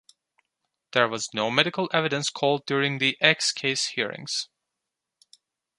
There 0.93 1.07
was 1.07 1.29
no 1.31 1.51
medical 1.51 1.87
evidence 1.93 2.31
called 2.31 2.65
during 2.65 2.97
the 2.97 3.19
X 3.21 3.51
case 3.51 3.89
hearings. 3.89 4.49